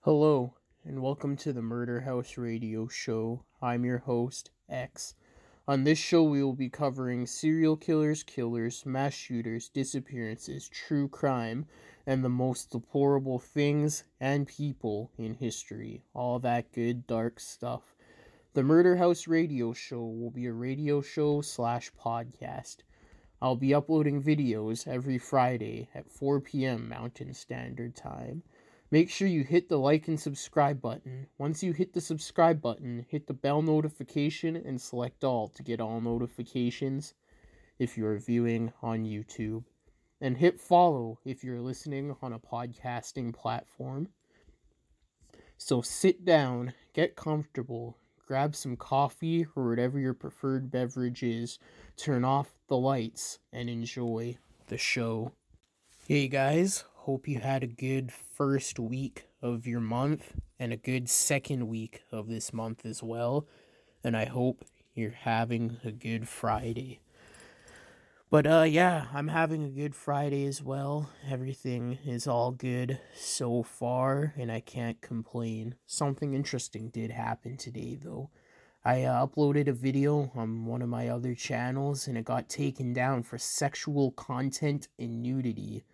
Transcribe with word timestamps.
Hello, 0.00 0.54
and 0.84 1.00
welcome 1.00 1.36
to 1.36 1.52
the 1.52 1.62
Murder 1.62 2.00
House 2.00 2.36
Radio 2.36 2.88
Show. 2.88 3.44
I'm 3.62 3.84
your 3.84 3.98
host, 3.98 4.50
X. 4.68 5.14
On 5.68 5.84
this 5.84 5.98
show, 5.98 6.24
we 6.24 6.42
will 6.42 6.52
be 6.52 6.68
covering 6.68 7.26
serial 7.26 7.76
killers, 7.76 8.24
killers, 8.24 8.84
mass 8.84 9.14
shooters, 9.14 9.68
disappearances, 9.68 10.68
true 10.68 11.06
crime, 11.06 11.66
and 12.08 12.24
the 12.24 12.28
most 12.28 12.72
deplorable 12.72 13.38
things 13.38 14.02
and 14.20 14.48
people 14.48 15.12
in 15.16 15.34
history. 15.34 16.02
All 16.12 16.40
that 16.40 16.72
good, 16.72 17.06
dark 17.06 17.38
stuff. 17.38 17.95
The 18.56 18.62
Murder 18.62 18.96
House 18.96 19.28
Radio 19.28 19.74
Show 19.74 20.02
will 20.02 20.30
be 20.30 20.46
a 20.46 20.52
radio 20.54 21.02
show 21.02 21.42
slash 21.42 21.92
podcast. 21.92 22.78
I'll 23.42 23.54
be 23.54 23.74
uploading 23.74 24.22
videos 24.22 24.88
every 24.88 25.18
Friday 25.18 25.90
at 25.94 26.10
4 26.10 26.40
p.m. 26.40 26.88
Mountain 26.88 27.34
Standard 27.34 27.94
Time. 27.94 28.42
Make 28.90 29.10
sure 29.10 29.28
you 29.28 29.44
hit 29.44 29.68
the 29.68 29.78
like 29.78 30.08
and 30.08 30.18
subscribe 30.18 30.80
button. 30.80 31.26
Once 31.36 31.62
you 31.62 31.74
hit 31.74 31.92
the 31.92 32.00
subscribe 32.00 32.62
button, 32.62 33.04
hit 33.10 33.26
the 33.26 33.34
bell 33.34 33.60
notification 33.60 34.56
and 34.56 34.80
select 34.80 35.22
all 35.22 35.48
to 35.48 35.62
get 35.62 35.78
all 35.78 36.00
notifications 36.00 37.12
if 37.78 37.98
you're 37.98 38.18
viewing 38.18 38.72
on 38.80 39.04
YouTube. 39.04 39.64
And 40.18 40.38
hit 40.38 40.62
follow 40.62 41.18
if 41.26 41.44
you're 41.44 41.60
listening 41.60 42.16
on 42.22 42.32
a 42.32 42.38
podcasting 42.38 43.34
platform. 43.34 44.08
So 45.58 45.82
sit 45.82 46.24
down, 46.24 46.72
get 46.94 47.16
comfortable, 47.16 47.98
grab 48.26 48.56
some 48.56 48.76
coffee 48.76 49.46
or 49.54 49.68
whatever 49.68 49.98
your 50.00 50.14
preferred 50.14 50.70
beverage 50.70 51.22
is, 51.22 51.58
turn 51.96 52.24
off 52.24 52.50
the 52.68 52.76
lights, 52.76 53.38
and 53.52 53.70
enjoy 53.70 54.36
the 54.66 54.76
show. 54.76 55.32
Hey 56.08 56.26
guys, 56.26 56.84
hope 56.94 57.28
you 57.28 57.38
had 57.38 57.62
a 57.62 57.68
good 57.68 58.12
first 58.12 58.80
week 58.80 59.26
of 59.40 59.66
your 59.66 59.80
month 59.80 60.32
and 60.58 60.72
a 60.72 60.76
good 60.76 61.08
second 61.08 61.68
week 61.68 62.02
of 62.10 62.26
this 62.26 62.52
month 62.52 62.84
as 62.84 63.02
well. 63.02 63.46
And 64.02 64.16
I 64.16 64.24
hope 64.24 64.64
you're 64.94 65.10
having 65.10 65.76
a 65.84 65.92
good 65.92 66.28
Friday. 66.28 67.00
But 68.28 68.44
uh 68.44 68.64
yeah, 68.64 69.06
I'm 69.14 69.28
having 69.28 69.62
a 69.62 69.68
good 69.68 69.94
Friday 69.94 70.46
as 70.46 70.60
well. 70.60 71.10
Everything 71.30 71.98
is 72.04 72.26
all 72.26 72.50
good 72.50 72.98
so 73.14 73.62
far 73.62 74.34
and 74.36 74.50
I 74.50 74.58
can't 74.58 75.00
complain. 75.00 75.76
Something 75.86 76.34
interesting 76.34 76.88
did 76.88 77.12
happen 77.12 77.56
today 77.56 77.96
though. 78.02 78.30
I 78.84 79.04
uh, 79.04 79.26
uploaded 79.26 79.68
a 79.68 79.72
video 79.72 80.32
on 80.34 80.66
one 80.66 80.82
of 80.82 80.88
my 80.88 81.08
other 81.08 81.34
channels 81.36 82.08
and 82.08 82.18
it 82.18 82.24
got 82.24 82.48
taken 82.48 82.92
down 82.92 83.22
for 83.22 83.38
sexual 83.38 84.10
content 84.10 84.88
and 84.98 85.22
nudity. 85.22 85.84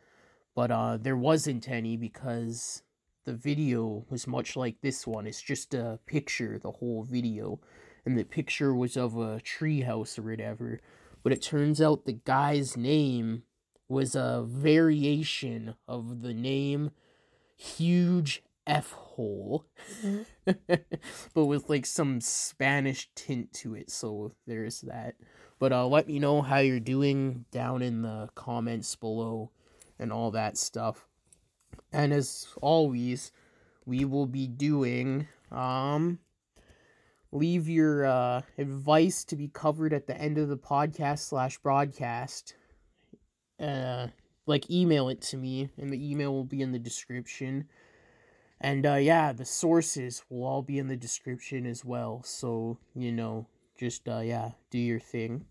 But 0.54 0.70
uh 0.70 0.96
there 0.96 1.16
wasn't 1.18 1.68
any 1.68 1.98
because 1.98 2.82
the 3.26 3.34
video 3.34 4.06
was 4.08 4.26
much 4.26 4.56
like 4.56 4.80
this 4.80 5.06
one. 5.06 5.26
It's 5.26 5.42
just 5.42 5.74
a 5.74 5.98
picture, 6.06 6.58
the 6.58 6.72
whole 6.72 7.02
video. 7.02 7.60
And 8.06 8.16
the 8.16 8.24
picture 8.24 8.74
was 8.74 8.96
of 8.96 9.16
a 9.16 9.38
treehouse 9.40 10.18
or 10.18 10.22
whatever 10.22 10.80
but 11.22 11.32
it 11.32 11.42
turns 11.42 11.80
out 11.80 12.04
the 12.04 12.12
guy's 12.12 12.76
name 12.76 13.42
was 13.88 14.14
a 14.14 14.44
variation 14.46 15.74
of 15.86 16.22
the 16.22 16.34
name 16.34 16.90
Huge 17.56 18.42
F 18.66 18.92
Hole, 18.92 19.66
but 20.44 21.44
with 21.44 21.68
like 21.68 21.86
some 21.86 22.20
Spanish 22.20 23.08
tint 23.14 23.52
to 23.54 23.74
it. 23.74 23.90
So 23.90 24.32
there's 24.46 24.80
that. 24.82 25.14
But 25.58 25.72
uh, 25.72 25.86
let 25.86 26.08
me 26.08 26.18
know 26.18 26.42
how 26.42 26.58
you're 26.58 26.80
doing 26.80 27.44
down 27.52 27.82
in 27.82 28.02
the 28.02 28.28
comments 28.34 28.96
below 28.96 29.50
and 29.98 30.12
all 30.12 30.32
that 30.32 30.56
stuff. 30.56 31.06
And 31.92 32.12
as 32.12 32.48
always, 32.60 33.30
we 33.84 34.04
will 34.04 34.26
be 34.26 34.46
doing 34.46 35.28
um 35.50 36.18
leave 37.32 37.68
your 37.68 38.04
uh, 38.04 38.42
advice 38.58 39.24
to 39.24 39.36
be 39.36 39.48
covered 39.48 39.92
at 39.92 40.06
the 40.06 40.16
end 40.16 40.38
of 40.38 40.48
the 40.48 40.56
podcast 40.56 41.20
slash 41.20 41.58
broadcast 41.58 42.54
uh, 43.58 44.08
like 44.46 44.70
email 44.70 45.08
it 45.08 45.20
to 45.22 45.36
me 45.36 45.70
and 45.78 45.90
the 45.90 46.10
email 46.10 46.32
will 46.32 46.44
be 46.44 46.60
in 46.60 46.72
the 46.72 46.78
description. 46.78 47.68
And 48.60 48.86
uh, 48.86 48.94
yeah 48.94 49.32
the 49.32 49.44
sources 49.44 50.22
will 50.28 50.44
all 50.44 50.62
be 50.62 50.78
in 50.78 50.88
the 50.88 50.96
description 50.96 51.66
as 51.66 51.84
well. 51.84 52.22
So 52.24 52.78
you 52.94 53.12
know 53.12 53.46
just 53.78 54.08
uh, 54.08 54.20
yeah 54.20 54.50
do 54.70 54.78
your 54.78 55.00
thing. 55.00 55.46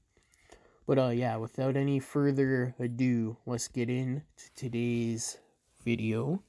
But 0.85 0.99
uh 0.99 1.09
yeah 1.09 1.37
without 1.37 1.77
any 1.77 1.99
further 1.99 2.75
ado 2.79 3.37
let's 3.45 3.67
get 3.67 3.89
into 3.89 4.21
today's 4.55 5.37
video. 5.83 6.43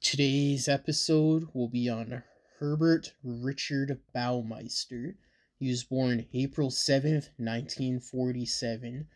Today's 0.00 0.66
episode 0.66 1.48
will 1.52 1.68
be 1.68 1.90
on 1.90 2.22
Herbert 2.60 3.14
Richard 3.24 4.02
Baumeister. 4.14 5.14
He 5.58 5.70
was 5.70 5.82
born 5.82 6.26
April 6.34 6.68
7th, 6.68 7.30
1947. 7.38 9.08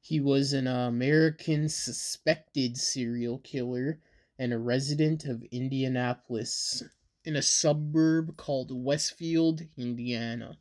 He 0.00 0.18
was 0.18 0.54
an 0.54 0.66
American 0.66 1.68
suspected 1.68 2.78
serial 2.78 3.40
killer 3.40 4.00
and 4.38 4.50
a 4.50 4.58
resident 4.58 5.26
of 5.26 5.44
Indianapolis 5.52 6.84
in 7.22 7.36
a 7.36 7.42
suburb 7.42 8.38
called 8.38 8.72
Westfield, 8.72 9.60
Indiana. 9.76 10.56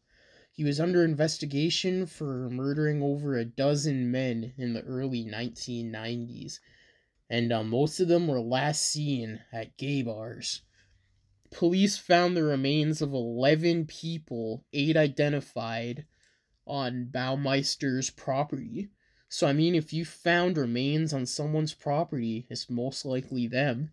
He 0.52 0.66
was 0.66 0.78
under 0.78 1.06
investigation 1.06 2.06
for 2.06 2.50
murdering 2.50 3.02
over 3.02 3.38
a 3.38 3.46
dozen 3.46 4.12
men 4.12 4.54
in 4.58 4.74
the 4.74 4.84
early 4.84 5.24
1990s, 5.24 6.60
and 7.30 7.54
uh, 7.54 7.64
most 7.64 8.02
of 8.02 8.10
them 8.10 8.28
were 8.28 8.42
last 8.42 8.82
seen 8.82 9.40
at 9.54 9.78
gay 9.78 10.02
bars 10.02 10.64
police 11.56 11.98
found 11.98 12.36
the 12.36 12.44
remains 12.44 13.02
of 13.02 13.14
11 13.14 13.86
people, 13.86 14.66
eight 14.74 14.98
identified, 14.98 16.06
on 16.68 17.10
Baumeister's 17.10 18.10
property. 18.10 18.90
So, 19.30 19.48
I 19.48 19.54
mean, 19.54 19.74
if 19.74 19.94
you 19.94 20.04
found 20.04 20.58
remains 20.58 21.14
on 21.14 21.26
someone's 21.26 21.74
property, 21.74 22.46
it's 22.50 22.70
most 22.70 23.06
likely 23.06 23.48
them. 23.48 23.92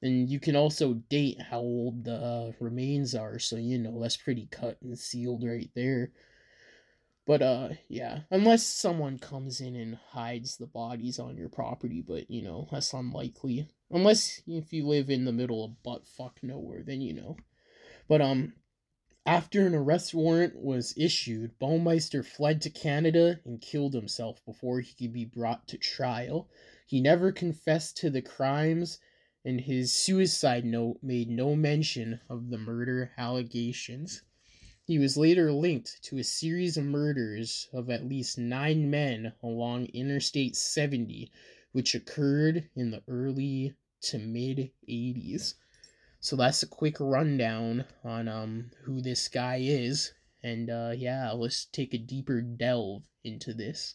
And 0.00 0.28
you 0.30 0.38
can 0.38 0.54
also 0.54 0.94
date 0.94 1.40
how 1.40 1.58
old 1.58 2.04
the 2.04 2.54
remains 2.60 3.16
are, 3.16 3.38
so 3.40 3.56
you 3.56 3.76
know 3.76 4.00
that's 4.00 4.16
pretty 4.16 4.46
cut 4.50 4.78
and 4.80 4.98
sealed 4.98 5.44
right 5.44 5.70
there. 5.74 6.12
But 7.26 7.42
uh 7.42 7.68
yeah, 7.88 8.20
unless 8.30 8.64
someone 8.64 9.18
comes 9.18 9.60
in 9.60 9.76
and 9.76 9.98
hides 10.10 10.56
the 10.56 10.66
bodies 10.66 11.18
on 11.18 11.36
your 11.36 11.50
property, 11.50 12.00
but 12.00 12.30
you 12.30 12.42
know, 12.42 12.66
that's 12.70 12.94
unlikely. 12.94 13.68
Unless 13.92 14.42
if 14.46 14.72
you 14.72 14.86
live 14.86 15.10
in 15.10 15.24
the 15.24 15.32
middle 15.32 15.64
of 15.64 15.82
butt 15.82 16.06
fuck 16.06 16.38
nowhere, 16.42 16.82
then 16.82 17.00
you 17.00 17.12
know. 17.12 17.36
But 18.06 18.20
um 18.20 18.54
after 19.26 19.66
an 19.66 19.74
arrest 19.74 20.14
warrant 20.14 20.56
was 20.56 20.94
issued, 20.96 21.58
Baumeister 21.58 22.24
fled 22.24 22.62
to 22.62 22.70
Canada 22.70 23.40
and 23.44 23.60
killed 23.60 23.92
himself 23.92 24.44
before 24.46 24.80
he 24.80 24.94
could 24.94 25.12
be 25.12 25.24
brought 25.24 25.68
to 25.68 25.76
trial. 25.76 26.48
He 26.86 27.00
never 27.00 27.30
confessed 27.30 27.96
to 27.98 28.10
the 28.10 28.22
crimes, 28.22 28.98
and 29.44 29.60
his 29.60 29.92
suicide 29.92 30.64
note 30.64 31.00
made 31.02 31.28
no 31.28 31.54
mention 31.54 32.20
of 32.28 32.50
the 32.50 32.58
murder 32.58 33.12
allegations. 33.18 34.22
He 34.84 34.98
was 34.98 35.16
later 35.16 35.52
linked 35.52 36.02
to 36.04 36.18
a 36.18 36.24
series 36.24 36.76
of 36.76 36.84
murders 36.84 37.68
of 37.72 37.90
at 37.90 38.08
least 38.08 38.38
nine 38.38 38.88
men 38.88 39.34
along 39.42 39.86
Interstate 39.86 40.56
70, 40.56 41.30
which 41.72 41.94
occurred 41.94 42.70
in 42.74 42.90
the 42.90 43.02
early 43.06 43.74
to 44.02 44.18
mid 44.18 44.70
80s. 44.88 45.54
So 46.20 46.36
that's 46.36 46.62
a 46.62 46.66
quick 46.68 46.96
rundown 47.00 47.84
on 48.04 48.28
um 48.28 48.70
who 48.84 49.00
this 49.00 49.28
guy 49.28 49.60
is 49.62 50.12
and 50.42 50.70
uh 50.70 50.92
yeah, 50.96 51.32
let's 51.32 51.64
take 51.66 51.94
a 51.94 51.98
deeper 51.98 52.40
delve 52.40 53.04
into 53.24 53.54
this. 53.54 53.94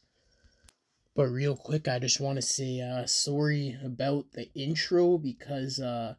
But 1.15 1.27
real 1.27 1.56
quick, 1.56 1.88
I 1.88 2.00
just 2.00 2.19
want 2.19 2.38
to 2.38 2.41
say 2.41 2.81
uh 2.81 3.06
sorry 3.06 3.77
about 3.83 4.31
the 4.33 4.51
intro 4.53 5.18
because 5.18 5.80
uh 5.80 6.15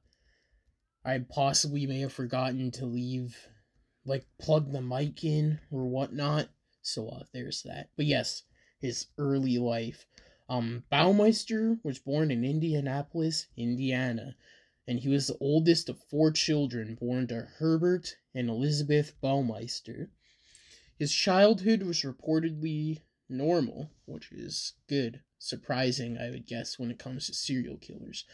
I 1.05 1.19
possibly 1.19 1.87
may 1.87 2.01
have 2.01 2.13
forgotten 2.13 2.71
to 2.73 2.87
leave 2.87 3.37
like 4.05 4.27
plug 4.39 4.73
the 4.73 4.81
mic 4.81 5.25
in 5.25 5.61
or 5.71 5.87
whatnot. 5.87 6.49
So 6.83 7.09
uh 7.09 7.25
there's 7.33 7.63
that. 7.63 7.91
But 7.97 8.07
yes, 8.07 8.43
his 8.81 9.07
early 9.19 9.59
life. 9.59 10.07
Um, 10.49 10.85
Baumeister 10.93 11.81
was 11.83 11.99
born 11.99 12.31
in 12.31 12.45
Indianapolis, 12.45 13.47
Indiana, 13.57 14.37
and 14.87 15.01
he 15.01 15.09
was 15.09 15.27
the 15.27 15.39
oldest 15.41 15.89
of 15.89 16.03
four 16.05 16.31
children 16.31 16.95
born 16.95 17.27
to 17.29 17.49
Herbert 17.59 18.17
and 18.35 18.49
Elizabeth 18.49 19.13
Baumeister. 19.21 20.11
His 20.99 21.13
childhood 21.13 21.83
was 21.83 22.03
reportedly 22.03 23.01
normal, 23.29 23.91
which 24.05 24.31
is 24.31 24.75
good, 24.87 25.21
surprising, 25.39 26.17
I 26.17 26.31
would 26.31 26.47
guess, 26.47 26.79
when 26.79 26.91
it 26.91 26.99
comes 26.99 27.27
to 27.27 27.35
serial 27.35 27.77
killers. 27.79 28.25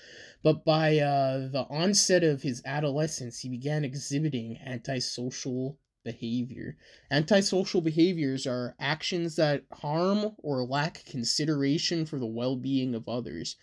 But 0.43 0.65
by 0.65 0.99
uh, 0.99 1.49
the 1.49 1.67
onset 1.71 2.23
of 2.23 2.43
his 2.43 2.63
adolescence, 2.67 3.41
he 3.41 3.49
began 3.49 3.85
exhibiting 3.85 4.59
antisocial 4.59 5.79
behavior. 6.05 6.77
Antisocial 7.11 7.81
behaviors 7.81 8.47
are 8.47 8.75
actions 8.79 9.37
that 9.37 9.65
harm 9.73 10.35
or 10.39 10.65
lack 10.65 11.05
consideration 11.05 12.07
for 12.07 12.19
the 12.19 12.27
well 12.27 12.57
being 12.57 12.95
of 12.95 13.09
others. 13.09 13.57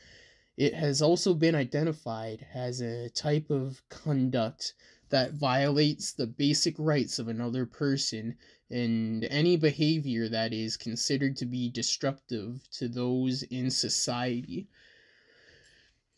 It 0.57 0.73
has 0.73 1.01
also 1.01 1.33
been 1.33 1.55
identified 1.55 2.45
as 2.53 2.81
a 2.81 3.09
type 3.09 3.49
of 3.49 3.81
conduct 3.89 4.73
that 5.09 5.33
violates 5.33 6.11
the 6.11 6.27
basic 6.27 6.75
rights 6.77 7.17
of 7.17 7.27
another 7.27 7.65
person 7.65 8.37
and 8.69 9.23
any 9.25 9.57
behavior 9.57 10.29
that 10.29 10.53
is 10.53 10.77
considered 10.77 11.35
to 11.37 11.45
be 11.45 11.69
disruptive 11.69 12.69
to 12.71 12.87
those 12.87 13.43
in 13.43 13.71
society. 13.71 14.67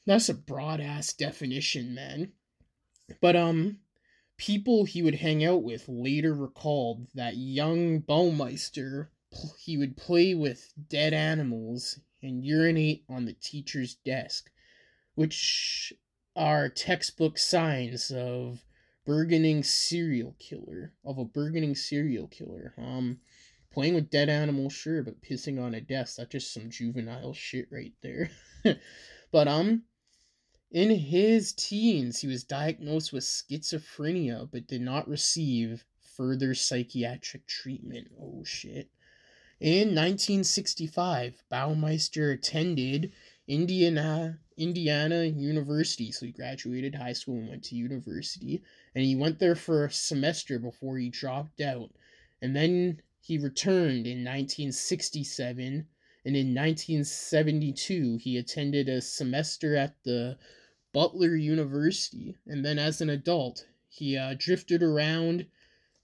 That's 0.06 0.30
a 0.30 0.34
broad 0.34 0.82
ass 0.82 1.14
definition, 1.14 1.94
man. 1.94 2.34
But 3.22 3.36
um 3.36 3.80
people 4.42 4.86
he 4.86 5.04
would 5.04 5.14
hang 5.14 5.46
out 5.46 5.62
with 5.62 5.88
later 5.88 6.34
recalled 6.34 7.06
that 7.14 7.38
young 7.38 8.02
Baumeister 8.02 9.10
he 9.60 9.78
would 9.78 9.96
play 9.96 10.34
with 10.34 10.74
dead 10.90 11.14
animals 11.14 12.00
and 12.24 12.44
urinate 12.44 13.04
on 13.08 13.26
the 13.26 13.34
teacher's 13.34 13.94
desk, 14.04 14.50
which 15.14 15.94
are 16.36 16.70
textbook 16.70 17.38
signs 17.38 18.10
of 18.10 18.66
burgeoning 19.06 19.62
serial 19.62 20.36
killer 20.40 20.92
of 21.06 21.20
a 21.20 21.26
burgeoning 21.26 21.76
serial 21.76 22.28
killer. 22.28 22.74
Um, 22.80 23.20
playing 23.72 23.94
with 23.94 24.10
dead 24.10 24.28
animals, 24.28 24.74
sure, 24.74 25.04
but 25.04 25.22
pissing 25.22 25.62
on 25.62 25.76
a 25.76 25.82
desk, 25.82 26.16
that's 26.18 26.32
just 26.32 26.52
some 26.52 26.72
juvenile 26.72 27.36
shit 27.36 27.68
right 27.72 27.94
there. 28.02 28.32
but 29.32 29.48
um, 29.48 29.84
in 30.72 30.90
his 30.90 31.52
teens, 31.52 32.20
he 32.20 32.28
was 32.28 32.46
diagnosed 32.46 33.12
with 33.12 33.26
schizophrenia 33.26 34.50
but 34.50 34.68
did 34.68 34.82
not 34.82 35.08
receive 35.08 35.84
further 36.16 36.54
psychiatric 36.54 37.46
treatment. 37.46 38.08
Oh 38.20 38.44
shit. 38.46 38.90
In 39.60 39.90
1965, 39.90 41.44
Baumeister 41.52 42.34
attended 42.34 43.12
Indiana 43.48 44.40
Indiana 44.58 45.24
University. 45.26 46.12
So 46.12 46.26
he 46.26 46.32
graduated 46.32 46.96
high 46.96 47.14
school 47.14 47.38
and 47.38 47.50
went 47.50 47.64
to 47.66 47.76
university. 47.76 48.64
And 48.96 49.04
he 49.04 49.16
went 49.16 49.40
there 49.40 49.56
for 49.56 49.86
a 49.86 49.92
semester 49.92 50.58
before 50.58 50.98
he 50.98 51.10
dropped 51.10 51.60
out. 51.60 51.92
And 52.42 52.56
then 52.56 53.02
he 53.20 53.38
returned 53.38 54.08
in 54.08 54.24
1967. 54.24 55.88
And 56.24 56.36
in 56.36 56.54
1972, 56.54 58.18
he 58.18 58.38
attended 58.38 58.88
a 58.88 59.02
semester 59.02 59.76
at 59.76 59.96
the 60.04 60.38
Butler 60.94 61.36
University, 61.36 62.38
and 62.46 62.66
then 62.66 62.78
as 62.78 63.02
an 63.02 63.10
adult, 63.10 63.66
he 63.88 64.18
uh, 64.18 64.36
drifted 64.38 64.84
around 64.84 65.46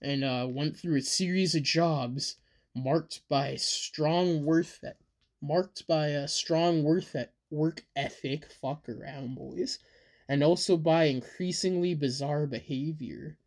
and 0.00 0.24
uh, 0.24 0.46
went 0.48 0.76
through 0.76 0.96
a 0.96 1.02
series 1.02 1.54
of 1.54 1.62
jobs 1.62 2.36
marked 2.74 3.20
by 3.28 3.56
strong 3.56 4.44
worth 4.44 4.84
marked 5.40 5.86
by 5.86 6.08
a 6.08 6.28
strong 6.28 6.82
worth 6.82 7.14
at 7.14 7.32
work 7.50 7.84
ethic. 7.96 8.50
Fuck 8.50 8.88
around, 8.88 9.34
boys, 9.34 9.78
and 10.28 10.42
also 10.42 10.76
by 10.76 11.04
increasingly 11.04 11.94
bizarre 11.94 12.46
behavior. 12.46 13.38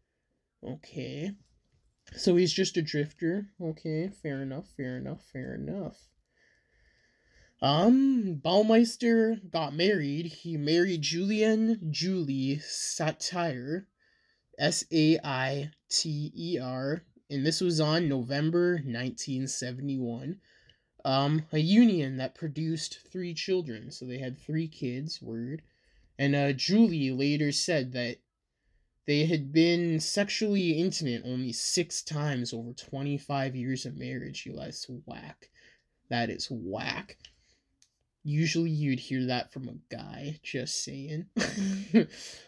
Okay, 0.63 1.31
so 2.15 2.35
he's 2.35 2.53
just 2.53 2.77
a 2.77 2.81
drifter. 2.81 3.47
Okay, 3.59 4.09
fair 4.09 4.41
enough. 4.41 4.67
Fair 4.75 4.97
enough. 4.97 5.23
Fair 5.31 5.55
enough. 5.55 6.09
Um, 7.61 8.41
Baumeister 8.43 9.39
got 9.51 9.75
married. 9.75 10.25
He 10.25 10.57
married 10.57 11.03
Julian 11.03 11.91
Julie 11.91 12.59
Saiter, 12.59 13.87
S 14.57 14.83
A 14.91 15.19
I 15.23 15.69
T 15.87 16.31
E 16.35 16.57
R, 16.59 17.03
and 17.29 17.45
this 17.45 17.61
was 17.61 17.79
on 17.79 18.09
November 18.09 18.73
1971. 18.73 20.39
Um, 21.05 21.45
a 21.51 21.59
union 21.59 22.17
that 22.17 22.33
produced 22.33 22.99
three 23.11 23.33
children, 23.35 23.91
so 23.91 24.05
they 24.05 24.17
had 24.17 24.39
three 24.39 24.67
kids, 24.67 25.21
word. 25.21 25.61
And 26.17 26.35
uh, 26.35 26.53
Julie 26.53 27.11
later 27.11 27.51
said 27.51 27.93
that 27.93 28.17
they 29.05 29.25
had 29.25 29.51
been 29.51 29.99
sexually 29.99 30.71
intimate 30.71 31.23
only 31.25 31.53
six 31.53 32.01
times 32.01 32.53
over 32.53 32.73
25 32.73 33.55
years 33.55 33.85
of 33.85 33.97
marriage. 33.97 34.45
You 34.45 34.55
guys, 34.55 34.85
whack. 35.05 35.49
That 36.09 36.29
is 36.29 36.47
whack. 36.51 37.17
Usually 38.23 38.69
you'd 38.69 38.99
hear 38.99 39.25
that 39.25 39.51
from 39.51 39.67
a 39.67 39.93
guy, 39.93 40.39
just 40.43 40.83
saying. 40.83 41.25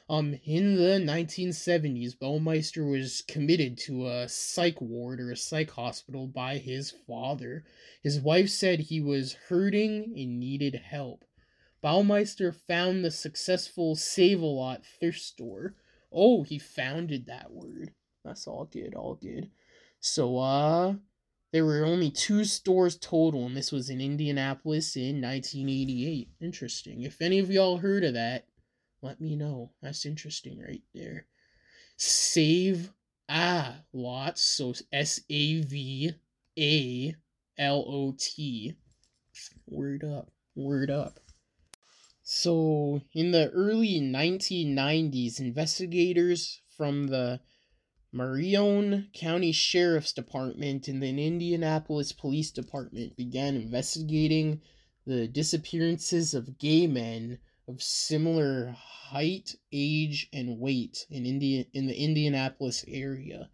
um, 0.10 0.40
in 0.46 0.76
the 0.76 1.00
1970s, 1.04 2.16
Baumeister 2.16 2.88
was 2.90 3.24
committed 3.28 3.80
to 3.80 4.08
a 4.08 4.30
psych 4.30 4.80
ward 4.80 5.20
or 5.20 5.32
a 5.32 5.38
psych 5.38 5.72
hospital 5.72 6.28
by 6.28 6.58
his 6.58 6.92
father. 7.08 7.64
His 8.04 8.20
wife 8.20 8.50
said 8.50 8.82
he 8.82 9.02
was 9.02 9.34
hurting 9.50 10.14
and 10.16 10.40
needed 10.40 10.76
help. 10.76 11.26
Baumeister 11.84 12.54
found 12.54 13.04
the 13.04 13.12
successful 13.12 13.96
Sav-A-Lot 13.96 14.86
thrift 14.86 15.22
store. 15.22 15.74
Oh, 16.12 16.44
he 16.44 16.60
founded 16.60 17.26
that 17.26 17.52
word. 17.52 17.94
That's 18.24 18.48
all 18.48 18.66
good, 18.66 18.94
all 18.94 19.16
good. 19.16 19.50
So, 20.00 20.38
uh, 20.38 20.94
there 21.54 21.66
were 21.66 21.86
only 21.86 22.10
two 22.10 22.44
stores 22.46 22.98
total, 22.98 23.46
and 23.46 23.56
this 23.56 23.72
was 23.72 23.92
in 23.92 24.02
Indianapolis 24.02 24.96
in 24.96 25.22
1988. 25.22 26.30
Interesting. 26.42 27.04
If 27.04 27.22
any 27.22 27.38
of 27.38 27.52
y'all 27.52 27.78
heard 27.78 28.04
of 28.04 28.16
that, 28.16 28.48
let 29.04 29.22
me 29.22 29.36
know. 29.36 29.70
That's 29.80 30.08
interesting 30.08 30.60
right 30.60 30.82
there. 30.96 31.28
Save 31.96 32.92
a 33.30 33.76
lots, 33.94 34.42
so 34.42 34.74
S 34.92 35.22
A 35.30 35.62
V 35.62 36.14
A 36.58 37.16
L 37.60 37.86
O 37.88 38.16
T. 38.18 38.74
Word 39.68 40.04
up, 40.04 40.32
word 40.56 40.90
up. 40.90 41.20
So, 42.24 43.02
in 43.14 43.32
the 43.32 43.52
early 43.52 44.02
1990s, 44.02 45.40
investigators 45.40 46.62
from 46.76 47.08
the 47.08 47.42
Marion 48.16 49.10
County 49.12 49.52
Sheriff's 49.52 50.14
Department 50.14 50.88
and 50.88 51.02
the 51.02 51.10
Indianapolis 51.10 52.12
Police 52.12 52.52
Department 52.52 53.16
began 53.18 53.56
investigating 53.56 54.62
the 55.04 55.28
disappearances 55.28 56.36
of 56.36 56.60
gay 56.60 56.86
men 56.86 57.40
of 57.68 57.82
similar 57.82 58.70
height, 58.78 59.56
age, 59.72 60.30
and 60.32 60.60
weight 60.60 61.08
in 61.10 61.26
India 61.26 61.66
in 61.74 61.88
the 61.88 61.98
Indianapolis 62.00 62.86
area. 62.88 63.50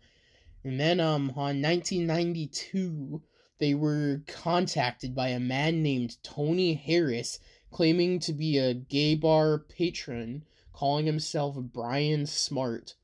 And 0.66 0.78
then 0.78 1.00
um 1.00 1.30
on 1.38 1.62
1992 1.62 3.22
they 3.60 3.74
were 3.74 4.24
contacted 4.28 5.16
by 5.16 5.30
a 5.30 5.40
man 5.40 5.82
named 5.82 6.22
Tony 6.22 6.74
Harris 6.74 7.40
claiming 7.72 8.20
to 8.20 8.34
be 8.34 8.58
a 8.58 8.74
gay 8.74 9.16
bar 9.16 9.58
patron 9.58 10.44
calling 10.74 11.06
himself 11.06 11.56
Brian 11.56 12.26
Smart 12.26 12.96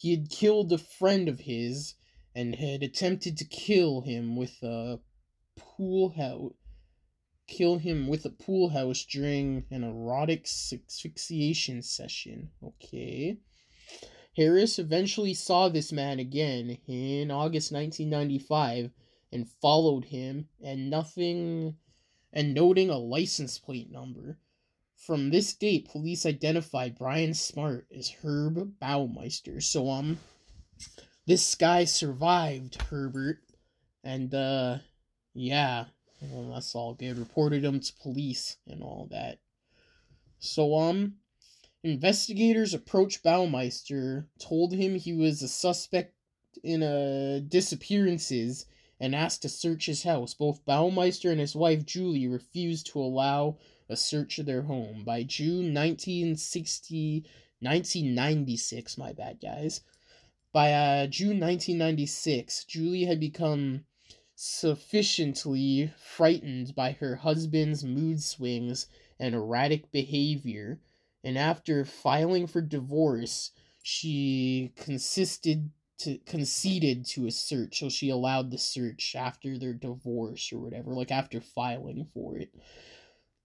he 0.00 0.12
had 0.12 0.30
killed 0.30 0.72
a 0.72 0.78
friend 0.78 1.28
of 1.28 1.40
his 1.40 1.94
and 2.34 2.54
had 2.54 2.82
attempted 2.82 3.36
to 3.36 3.44
kill 3.44 4.00
him 4.00 4.34
with 4.34 4.62
a 4.62 4.98
pool 5.56 6.08
house 6.08 6.54
kill 7.46 7.76
him 7.78 8.06
with 8.06 8.24
a 8.24 8.30
pool 8.30 8.70
house 8.70 9.04
during 9.04 9.66
an 9.70 9.84
erotic 9.84 10.44
asphyxiation 10.44 11.82
session. 11.82 12.48
Okay. 12.62 13.36
Harris 14.36 14.78
eventually 14.78 15.34
saw 15.34 15.68
this 15.68 15.92
man 15.92 16.18
again 16.18 16.78
in 16.86 17.30
August 17.30 17.72
1995 17.72 18.90
and 19.32 19.50
followed 19.60 20.06
him 20.06 20.48
and 20.62 20.88
nothing 20.88 21.76
and 22.32 22.54
noting 22.54 22.88
a 22.88 22.96
license 22.96 23.58
plate 23.58 23.90
number 23.90 24.38
from 25.00 25.30
this 25.30 25.54
date, 25.54 25.88
police 25.90 26.26
identified 26.26 26.98
Brian 26.98 27.32
Smart 27.32 27.86
as 27.96 28.10
Herb 28.22 28.78
Baumeister. 28.80 29.62
So, 29.62 29.88
um, 29.88 30.18
this 31.26 31.54
guy 31.54 31.84
survived 31.84 32.80
Herbert, 32.82 33.38
and, 34.04 34.32
uh, 34.34 34.78
yeah, 35.32 35.86
well, 36.20 36.52
that's 36.52 36.74
all 36.74 36.94
good. 36.94 37.18
Reported 37.18 37.64
him 37.64 37.80
to 37.80 37.92
police 38.02 38.58
and 38.66 38.82
all 38.82 39.08
that. 39.10 39.38
So, 40.38 40.78
um, 40.78 41.14
investigators 41.82 42.74
approached 42.74 43.24
Baumeister, 43.24 44.26
told 44.38 44.74
him 44.74 44.96
he 44.96 45.14
was 45.14 45.42
a 45.42 45.48
suspect 45.48 46.14
in 46.62 46.82
uh, 46.82 47.40
disappearances, 47.48 48.66
and 49.00 49.14
asked 49.14 49.42
to 49.42 49.48
search 49.48 49.86
his 49.86 50.02
house. 50.02 50.34
Both 50.34 50.66
Baumeister 50.66 51.30
and 51.30 51.40
his 51.40 51.56
wife 51.56 51.86
Julie 51.86 52.28
refused 52.28 52.88
to 52.88 53.00
allow 53.00 53.56
a 53.90 53.96
search 53.96 54.38
of 54.38 54.46
their 54.46 54.62
home. 54.62 55.02
By 55.04 55.24
June 55.24 55.74
1960, 55.74 57.26
1996, 57.60 58.96
my 58.96 59.12
bad, 59.12 59.40
guys. 59.42 59.82
By 60.52 60.72
uh, 60.72 61.06
June 61.08 61.38
1996, 61.40 62.64
Julie 62.64 63.04
had 63.04 63.20
become 63.20 63.84
sufficiently 64.34 65.92
frightened 65.98 66.74
by 66.74 66.92
her 66.92 67.16
husband's 67.16 67.84
mood 67.84 68.22
swings 68.22 68.86
and 69.18 69.34
erratic 69.34 69.92
behavior, 69.92 70.80
and 71.22 71.36
after 71.36 71.84
filing 71.84 72.46
for 72.46 72.62
divorce, 72.62 73.50
she 73.82 74.72
consisted 74.76 75.70
to 75.98 76.16
conceded 76.18 77.04
to 77.04 77.26
a 77.26 77.30
search, 77.30 77.78
so 77.78 77.90
she 77.90 78.08
allowed 78.08 78.50
the 78.50 78.58
search 78.58 79.14
after 79.14 79.58
their 79.58 79.74
divorce 79.74 80.50
or 80.52 80.58
whatever, 80.58 80.94
like 80.94 81.10
after 81.10 81.40
filing 81.40 82.06
for 82.14 82.38
it. 82.38 82.50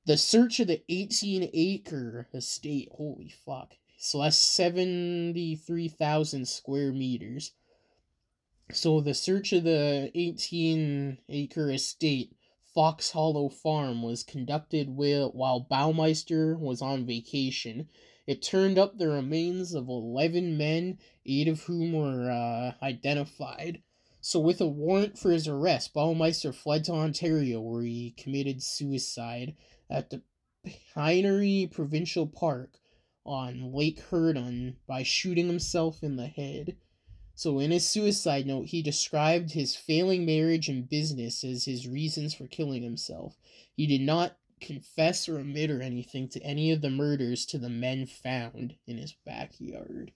The 0.05 0.17
search 0.17 0.59
of 0.59 0.67
the 0.67 0.83
18 0.89 1.49
acre 1.53 2.27
estate, 2.33 2.89
holy 2.91 3.33
fuck. 3.45 3.73
So 3.97 4.21
that's 4.21 4.37
73,000 4.37 6.47
square 6.47 6.91
meters. 6.91 7.53
So 8.71 9.01
the 9.01 9.13
search 9.13 9.53
of 9.53 9.63
the 9.63 10.11
18 10.13 11.19
acre 11.29 11.71
estate, 11.71 12.35
Fox 12.73 13.11
Hollow 13.11 13.49
Farm, 13.49 14.03
was 14.03 14.23
conducted 14.23 14.89
while 14.89 15.67
Baumeister 15.69 16.59
was 16.59 16.81
on 16.81 17.05
vacation 17.05 17.87
it 18.27 18.41
turned 18.41 18.79
up 18.79 18.97
the 18.97 19.07
remains 19.07 19.75
of 19.75 19.87
11 19.87 20.57
men, 20.57 20.97
eight 21.27 21.47
of 21.47 21.61
whom 21.61 21.93
were 21.93 22.31
uh, 22.31 22.73
identified. 22.83 23.83
So, 24.19 24.39
with 24.39 24.59
a 24.59 24.65
warrant 24.65 25.19
for 25.19 25.29
his 25.29 25.47
arrest, 25.47 25.93
Baumeister 25.93 26.51
fled 26.51 26.85
to 26.85 26.93
Ontario, 26.93 27.61
where 27.61 27.83
he 27.83 28.15
committed 28.17 28.63
suicide 28.63 29.55
at 29.89 30.09
the 30.09 30.21
Pinery 30.93 31.67
Provincial 31.71 32.25
Park 32.25 32.79
on 33.25 33.73
Lake 33.73 34.01
Huron 34.09 34.77
by 34.87 35.03
shooting 35.03 35.47
himself 35.47 36.03
in 36.03 36.15
the 36.15 36.27
head. 36.27 36.77
So, 37.35 37.59
in 37.59 37.71
his 37.71 37.87
suicide 37.87 38.47
note, 38.47 38.67
he 38.67 38.81
described 38.81 39.51
his 39.51 39.75
failing 39.75 40.25
marriage 40.25 40.69
and 40.69 40.89
business 40.89 41.43
as 41.43 41.65
his 41.65 41.87
reasons 41.87 42.33
for 42.33 42.47
killing 42.47 42.81
himself. 42.81 43.37
He 43.75 43.85
did 43.87 44.01
not 44.01 44.37
confess 44.61 45.27
or 45.27 45.39
admit 45.39 45.69
or 45.69 45.81
anything 45.81 46.29
to 46.29 46.41
any 46.41 46.71
of 46.71 46.81
the 46.81 46.89
murders 46.89 47.45
to 47.47 47.57
the 47.57 47.69
men 47.69 48.05
found 48.05 48.75
in 48.87 48.97
his 48.97 49.13
backyard. 49.25 50.13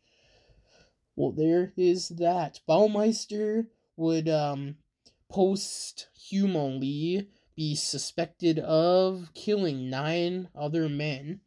Well, 1.15 1.31
there 1.31 1.73
is 1.75 2.09
that. 2.09 2.61
Baumeister 2.67 3.67
would 3.97 4.29
um, 4.29 4.77
posthumously 5.29 7.27
be 7.59 7.75
suspected 7.75 8.57
of 8.59 9.29
killing 9.33 9.89
nine 9.89 10.47
other 10.55 10.87
men. 10.87 11.41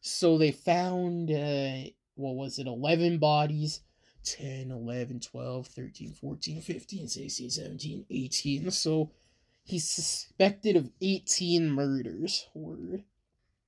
So 0.00 0.36
they 0.36 0.50
found, 0.50 1.30
uh, 1.30 1.90
what 2.16 2.34
was 2.34 2.58
it, 2.58 2.66
11 2.66 3.18
bodies 3.18 3.80
10, 4.24 4.72
11, 4.72 5.20
12, 5.20 5.66
13, 5.68 6.12
14, 6.12 6.60
15, 6.60 7.08
16, 7.08 7.50
17, 7.50 8.06
18. 8.10 8.70
So 8.72 9.10
He's 9.66 9.88
suspected 9.88 10.76
of 10.76 10.90
18 11.00 11.70
murders. 11.70 12.48
Word. 12.52 13.04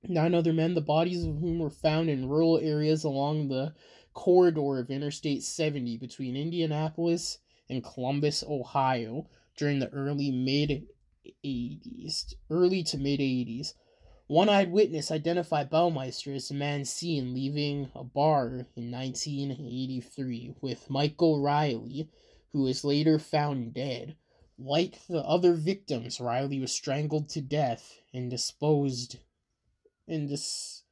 Nine 0.07 0.35
other 0.35 0.53
men, 0.53 0.75
the 0.75 0.83
bodies 0.83 1.25
of 1.25 1.39
whom 1.39 1.59
were 1.59 1.71
found 1.71 2.11
in 2.11 2.29
rural 2.29 2.59
areas 2.59 3.03
along 3.03 3.49
the 3.49 3.75
corridor 4.13 4.79
of 4.79 4.91
Interstate 4.91 5.43
70 5.43 5.97
between 5.97 6.37
Indianapolis 6.37 7.39
and 7.71 7.83
Columbus, 7.83 8.45
Ohio, 8.47 9.31
during 9.57 9.79
the 9.79 9.89
early 9.89 10.31
mid 10.31 10.87
80s, 11.45 12.35
early 12.51 12.83
to 12.85 12.99
mid 12.99 13.21
80s. 13.21 13.75
One 14.29 14.49
eyed 14.49 14.73
witness 14.73 15.11
identified 15.11 15.71
Baumeister 15.71 16.35
as 16.35 16.49
the 16.49 16.55
man 16.55 16.85
seen 16.85 17.33
leaving 17.33 17.91
a 17.95 18.03
bar 18.03 18.67
in 18.75 18.91
1983 18.91 20.57
with 20.61 20.91
Michael 20.91 21.41
Riley, 21.41 22.09
who 22.53 22.63
was 22.63 22.85
later 22.85 23.19
found 23.19 23.75
dead. 23.75 24.17
Like 24.59 25.07
the 25.07 25.23
other 25.23 25.55
victims, 25.55 26.21
Riley 26.21 26.59
was 26.59 26.73
strangled 26.73 27.29
to 27.31 27.41
death 27.41 28.01
and 28.13 28.31
disposed 28.31 29.19
and 30.09 30.29
dis, 30.29 30.83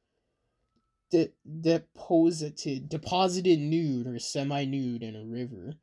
de, 1.09 1.31
deposited 1.61 2.89
deposited 2.89 3.59
nude 3.59 4.07
or 4.07 4.19
semi-nude 4.19 5.03
in 5.03 5.15
a 5.15 5.25
river. 5.25 5.75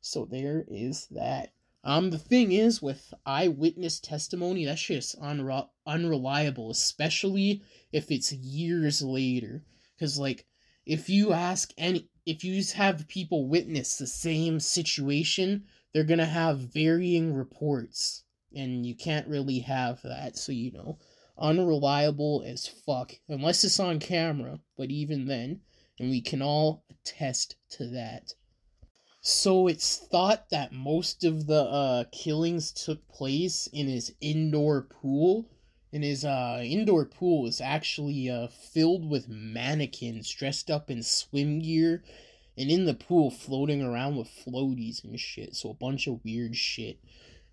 So 0.00 0.24
there 0.24 0.64
is 0.68 1.06
that. 1.10 1.52
Um, 1.86 2.10
the 2.10 2.18
thing 2.18 2.50
is 2.50 2.82
with 2.82 3.14
eyewitness 3.24 4.00
testimony, 4.00 4.64
that's 4.64 4.82
just 4.82 5.16
unre- 5.20 5.68
unreliable, 5.86 6.72
especially 6.72 7.62
if 7.92 8.10
it's 8.10 8.32
years 8.32 9.02
later. 9.02 9.62
Cause 10.00 10.18
like, 10.18 10.46
if 10.84 11.08
you 11.08 11.32
ask 11.32 11.72
any, 11.78 12.08
if 12.26 12.42
you 12.42 12.60
have 12.74 13.06
people 13.06 13.48
witness 13.48 13.98
the 13.98 14.08
same 14.08 14.58
situation, 14.58 15.66
they're 15.94 16.02
to 16.18 16.24
have 16.24 16.58
varying 16.58 17.32
reports. 17.32 18.24
And 18.52 18.84
you 18.84 18.96
can't 18.96 19.28
really 19.28 19.60
have 19.60 20.02
that. 20.02 20.36
So, 20.36 20.50
you 20.50 20.72
know, 20.72 20.98
unreliable 21.38 22.42
as 22.44 22.66
fuck. 22.66 23.12
Unless 23.28 23.62
it's 23.62 23.78
on 23.78 24.00
camera. 24.00 24.58
But 24.76 24.90
even 24.90 25.26
then, 25.26 25.60
and 26.00 26.10
we 26.10 26.20
can 26.20 26.42
all 26.42 26.84
attest 26.90 27.54
to 27.70 27.86
that. 27.90 28.34
So 29.28 29.66
it's 29.66 29.96
thought 29.96 30.50
that 30.50 30.72
most 30.72 31.24
of 31.24 31.48
the 31.48 31.62
uh, 31.62 32.04
killings 32.12 32.70
took 32.70 33.08
place 33.08 33.68
in 33.72 33.88
his 33.88 34.14
indoor 34.20 34.82
pool. 34.82 35.50
And 35.92 36.04
his 36.04 36.24
uh, 36.24 36.62
indoor 36.62 37.06
pool 37.06 37.48
is 37.48 37.60
actually 37.60 38.30
uh, 38.30 38.46
filled 38.46 39.10
with 39.10 39.28
mannequins 39.28 40.30
dressed 40.30 40.70
up 40.70 40.92
in 40.92 41.02
swim 41.02 41.58
gear 41.58 42.04
and 42.56 42.70
in 42.70 42.84
the 42.84 42.94
pool 42.94 43.32
floating 43.32 43.82
around 43.82 44.14
with 44.14 44.28
floaties 44.28 45.02
and 45.02 45.18
shit. 45.18 45.56
So 45.56 45.70
a 45.70 45.74
bunch 45.74 46.06
of 46.06 46.24
weird 46.24 46.54
shit. 46.54 47.00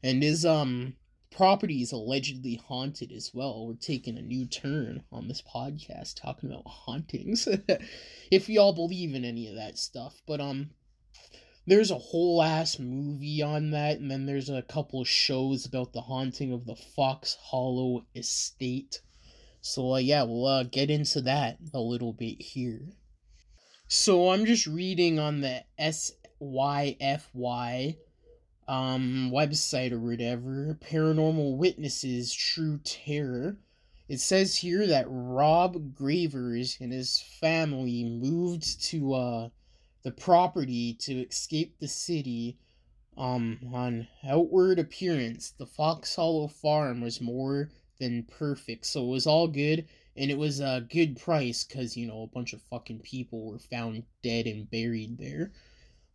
And 0.03 0.21
his 0.21 0.45
um 0.45 0.93
property 1.31 1.81
is 1.81 1.91
allegedly 1.91 2.61
haunted 2.67 3.11
as 3.11 3.31
well. 3.33 3.65
We're 3.65 3.73
taking 3.73 4.19
a 4.19 4.21
new 4.21 4.45
turn 4.45 5.05
on 5.11 5.27
this 5.27 5.41
podcast 5.41 6.21
talking 6.21 6.51
about 6.51 6.67
hauntings. 6.67 7.47
if 8.29 8.47
y'all 8.47 8.73
believe 8.73 9.15
in 9.15 9.25
any 9.25 9.47
of 9.47 9.55
that 9.55 9.79
stuff. 9.79 10.21
But 10.27 10.39
um 10.39 10.69
there's 11.65 11.91
a 11.91 11.97
whole 11.97 12.41
ass 12.41 12.77
movie 12.77 13.41
on 13.41 13.71
that, 13.71 13.99
and 13.99 14.11
then 14.11 14.25
there's 14.25 14.49
a 14.49 14.61
couple 14.61 15.03
shows 15.05 15.65
about 15.65 15.93
the 15.93 16.01
haunting 16.01 16.51
of 16.51 16.65
the 16.65 16.75
Fox 16.75 17.37
Hollow 17.41 18.05
Estate. 18.15 19.01
So 19.61 19.93
uh, 19.93 19.97
yeah, 19.97 20.23
we'll 20.23 20.45
uh, 20.45 20.63
get 20.63 20.89
into 20.89 21.21
that 21.21 21.57
a 21.73 21.79
little 21.79 22.11
bit 22.11 22.41
here. 22.41 22.81
So 23.87 24.31
I'm 24.31 24.45
just 24.45 24.67
reading 24.67 25.19
on 25.19 25.41
the 25.41 25.63
SYFY 25.79 27.97
um 28.67 29.31
website 29.33 29.91
or 29.91 29.99
whatever, 29.99 30.77
Paranormal 30.81 31.57
Witnesses 31.57 32.33
True 32.33 32.79
Terror. 32.83 33.57
It 34.09 34.19
says 34.19 34.57
here 34.57 34.85
that 34.87 35.05
Rob 35.07 35.95
Gravers 35.95 36.77
and 36.79 36.91
his 36.91 37.23
family 37.39 38.03
moved 38.03 38.83
to 38.85 39.13
uh 39.13 39.49
the 40.03 40.11
property 40.11 40.93
to 40.93 41.25
escape 41.27 41.79
the 41.79 41.87
city. 41.87 42.57
Um 43.17 43.59
on 43.73 44.07
outward 44.23 44.79
appearance, 44.79 45.51
the 45.51 45.67
Fox 45.67 46.15
Hollow 46.15 46.47
farm 46.47 47.01
was 47.01 47.21
more 47.21 47.71
than 47.99 48.23
perfect, 48.23 48.85
so 48.85 49.03
it 49.03 49.09
was 49.09 49.27
all 49.27 49.47
good 49.47 49.87
and 50.15 50.29
it 50.29 50.37
was 50.37 50.59
a 50.59 50.85
good 50.89 51.19
price 51.19 51.63
because 51.63 51.97
you 51.97 52.05
know 52.05 52.21
a 52.21 52.27
bunch 52.27 52.53
of 52.53 52.61
fucking 52.63 52.99
people 52.99 53.45
were 53.45 53.59
found 53.59 54.03
dead 54.21 54.45
and 54.45 54.69
buried 54.69 55.17
there. 55.17 55.51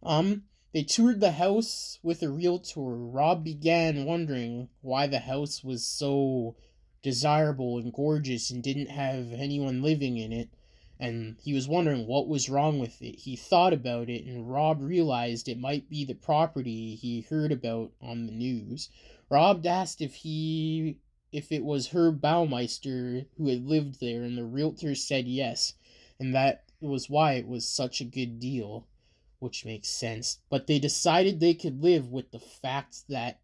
Um, 0.03 0.45
they 0.73 0.85
toured 0.85 1.21
the 1.21 1.33
house 1.33 1.99
with 2.03 2.23
a 2.23 2.29
realtor. 2.29 2.81
Rob 2.81 3.43
began 3.43 4.05
wondering 4.05 4.69
why 4.83 5.07
the 5.07 5.19
house 5.19 5.65
was 5.65 5.87
so 5.87 6.57
desirable 7.03 7.79
and 7.79 7.93
gorgeous 7.93 8.51
and 8.51 8.63
didn't 8.63 8.91
have 8.91 9.33
anyone 9.33 9.83
living 9.83 10.19
in 10.19 10.33
it. 10.33 10.51
And 11.01 11.37
he 11.43 11.53
was 11.53 11.69
wondering 11.69 12.07
what 12.07 12.27
was 12.27 12.49
wrong 12.49 12.79
with 12.79 13.01
it. 13.01 13.21
He 13.21 13.37
thought 13.37 13.73
about 13.73 14.11
it, 14.11 14.25
and 14.25 14.51
Rob 14.51 14.83
realized 14.83 15.49
it 15.49 15.59
might 15.59 15.89
be 15.89 16.05
the 16.05 16.15
property 16.15 16.97
he 16.97 17.21
heard 17.21 17.53
about 17.53 17.93
on 18.03 18.27
the 18.27 18.33
news. 18.33 18.89
Rob 19.31 19.65
asked 19.65 20.01
if 20.01 20.15
he 20.17 20.99
if 21.31 21.53
it 21.53 21.63
was 21.63 21.89
Herb 21.89 22.21
Baumeister 22.21 23.27
who 23.37 23.49
had 23.49 23.67
lived 23.67 24.01
there, 24.01 24.23
and 24.23 24.37
the 24.37 24.45
realtor 24.45 24.95
said 24.95 25.29
yes, 25.29 25.75
and 26.19 26.35
that 26.35 26.65
was 26.81 27.11
why 27.11 27.35
it 27.35 27.47
was 27.47 27.69
such 27.69 28.01
a 28.01 28.05
good 28.05 28.41
deal, 28.41 28.87
which 29.39 29.65
makes 29.65 29.89
sense. 29.89 30.39
But 30.49 30.67
they 30.67 30.79
decided 30.79 31.39
they 31.39 31.55
could 31.55 31.83
live 31.83 32.11
with 32.11 32.31
the 32.31 32.41
fact 32.41 33.07
that 33.09 33.41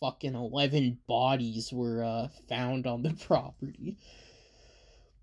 fucking 0.00 0.34
11 0.34 0.98
bodies 1.06 1.72
were 1.72 2.04
uh, 2.04 2.28
found 2.48 2.86
on 2.86 3.02
the 3.02 3.12
property. 3.26 3.96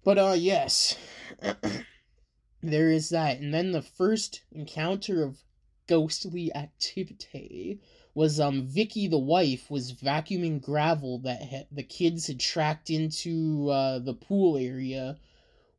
But, 0.04 0.18
uh, 0.18 0.36
yes. 0.38 0.98
there 2.62 2.90
is 2.90 3.10
that. 3.10 3.40
And 3.40 3.54
then 3.54 3.72
the 3.72 3.82
first 3.82 4.42
encounter 4.52 5.24
of 5.24 5.44
ghostly 5.88 6.54
activity 6.56 7.82
was 8.14 8.40
um 8.40 8.66
Vicky 8.66 9.08
the 9.08 9.18
wife 9.18 9.70
was 9.70 9.94
vacuuming 9.94 10.62
gravel 10.62 11.20
that 11.20 11.42
ha- 11.44 11.68
the 11.72 11.84
kids 11.84 12.28
had 12.28 12.40
tracked 12.40 12.90
into 12.90 13.70
uh, 13.70 14.00
the 14.00 14.14
pool 14.14 14.58
area 14.58 15.18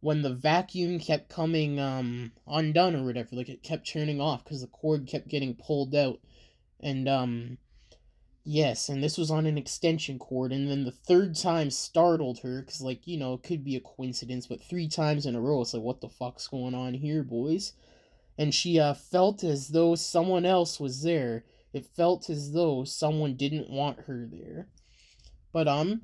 when 0.00 0.22
the 0.22 0.34
vacuum 0.34 0.98
kept 0.98 1.28
coming 1.28 1.78
um 1.78 2.32
undone 2.46 2.96
or 2.96 3.04
whatever 3.04 3.36
like 3.36 3.48
it 3.48 3.62
kept 3.62 3.86
turning 3.86 4.20
off 4.20 4.44
because 4.44 4.60
the 4.60 4.66
cord 4.66 5.06
kept 5.06 5.28
getting 5.28 5.54
pulled 5.54 5.94
out 5.94 6.18
and 6.80 7.08
um 7.08 7.56
yes 8.44 8.88
and 8.88 9.02
this 9.02 9.16
was 9.16 9.30
on 9.30 9.46
an 9.46 9.56
extension 9.56 10.18
cord 10.18 10.52
and 10.52 10.68
then 10.68 10.84
the 10.84 10.90
third 10.90 11.36
time 11.36 11.70
startled 11.70 12.40
her 12.40 12.60
because 12.60 12.80
like 12.80 13.06
you 13.06 13.16
know 13.16 13.34
it 13.34 13.42
could 13.42 13.62
be 13.64 13.76
a 13.76 13.80
coincidence 13.80 14.46
but 14.46 14.62
three 14.62 14.88
times 14.88 15.26
in 15.26 15.36
a 15.36 15.40
row 15.40 15.60
it's 15.60 15.74
like 15.74 15.82
what 15.82 16.00
the 16.00 16.08
fuck's 16.08 16.48
going 16.48 16.74
on 16.74 16.92
here 16.94 17.22
boys 17.22 17.72
and 18.38 18.54
she 18.54 18.78
uh, 18.78 18.94
felt 18.94 19.44
as 19.44 19.68
though 19.68 19.94
someone 19.94 20.44
else 20.44 20.80
was 20.80 21.02
there. 21.02 21.44
It 21.72 21.86
felt 21.86 22.30
as 22.30 22.52
though 22.52 22.84
someone 22.84 23.36
didn't 23.36 23.70
want 23.70 24.00
her 24.06 24.28
there. 24.30 24.68
But, 25.52 25.68
um, 25.68 26.00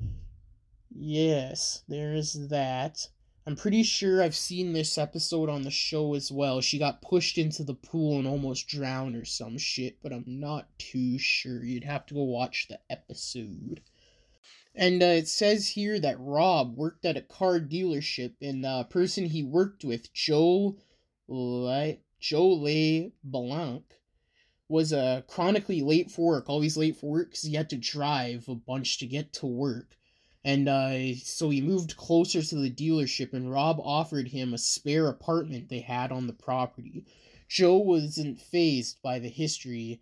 yes, 0.94 1.82
there 1.88 2.12
is 2.12 2.48
that. 2.48 3.08
I'm 3.48 3.56
pretty 3.56 3.82
sure 3.82 4.22
I've 4.22 4.36
seen 4.36 4.74
this 4.74 4.98
episode 4.98 5.48
on 5.48 5.62
the 5.62 5.70
show 5.70 6.12
as 6.12 6.30
well. 6.30 6.60
She 6.60 6.78
got 6.78 7.00
pushed 7.00 7.38
into 7.38 7.64
the 7.64 7.72
pool 7.72 8.18
and 8.18 8.28
almost 8.28 8.68
drowned 8.68 9.16
or 9.16 9.24
some 9.24 9.56
shit, 9.56 10.02
but 10.02 10.12
I'm 10.12 10.24
not 10.26 10.68
too 10.78 11.16
sure. 11.16 11.64
You'd 11.64 11.84
have 11.84 12.04
to 12.08 12.14
go 12.14 12.24
watch 12.24 12.68
the 12.68 12.78
episode. 12.90 13.80
And 14.74 15.02
uh, 15.02 15.06
it 15.06 15.28
says 15.28 15.68
here 15.68 15.98
that 15.98 16.20
Rob 16.20 16.76
worked 16.76 17.06
at 17.06 17.16
a 17.16 17.22
car 17.22 17.58
dealership, 17.58 18.34
and 18.42 18.64
the 18.64 18.86
person 18.90 19.24
he 19.24 19.42
worked 19.42 19.82
with, 19.82 20.12
Joe 20.12 20.76
Le- 21.26 21.96
Joe 22.20 22.48
Le 22.48 23.12
Blanc, 23.24 23.82
was 24.68 24.92
uh, 24.92 25.22
chronically 25.26 25.80
late 25.80 26.10
for 26.10 26.34
work, 26.34 26.50
always 26.50 26.76
late 26.76 26.96
for 26.96 27.12
work 27.12 27.30
because 27.30 27.44
he 27.44 27.54
had 27.54 27.70
to 27.70 27.78
drive 27.78 28.46
a 28.46 28.54
bunch 28.54 28.98
to 28.98 29.06
get 29.06 29.32
to 29.32 29.46
work. 29.46 29.96
And 30.48 30.66
uh, 30.66 31.14
so 31.16 31.50
he 31.50 31.60
moved 31.60 31.98
closer 31.98 32.40
to 32.40 32.54
the 32.56 32.70
dealership, 32.70 33.34
and 33.34 33.52
Rob 33.52 33.78
offered 33.80 34.28
him 34.28 34.54
a 34.54 34.58
spare 34.58 35.06
apartment 35.06 35.68
they 35.68 35.80
had 35.80 36.10
on 36.10 36.26
the 36.26 36.32
property. 36.32 37.04
Joe 37.50 37.76
wasn't 37.76 38.40
phased 38.40 39.02
by 39.02 39.18
the 39.18 39.28
history, 39.28 40.00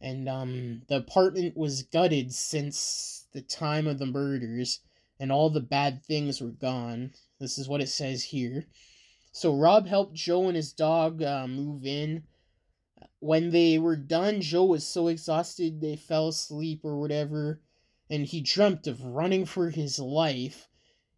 and 0.00 0.28
um, 0.28 0.82
the 0.88 0.96
apartment 0.96 1.56
was 1.56 1.84
gutted 1.84 2.34
since 2.34 3.28
the 3.32 3.40
time 3.40 3.86
of 3.86 4.00
the 4.00 4.06
murders, 4.06 4.80
and 5.20 5.30
all 5.30 5.48
the 5.48 5.60
bad 5.60 6.02
things 6.02 6.40
were 6.40 6.48
gone. 6.48 7.12
This 7.38 7.56
is 7.56 7.68
what 7.68 7.80
it 7.80 7.88
says 7.88 8.24
here. 8.24 8.66
So 9.30 9.54
Rob 9.54 9.86
helped 9.86 10.14
Joe 10.14 10.48
and 10.48 10.56
his 10.56 10.72
dog 10.72 11.22
uh, 11.22 11.46
move 11.46 11.86
in. 11.86 12.24
When 13.20 13.50
they 13.50 13.78
were 13.78 13.94
done, 13.94 14.40
Joe 14.40 14.64
was 14.64 14.84
so 14.84 15.06
exhausted 15.06 15.80
they 15.80 15.94
fell 15.94 16.26
asleep 16.26 16.80
or 16.82 16.98
whatever 16.98 17.60
and 18.14 18.26
he 18.26 18.40
dreamt 18.40 18.86
of 18.86 19.04
running 19.04 19.44
for 19.44 19.70
his 19.70 19.98
life. 19.98 20.68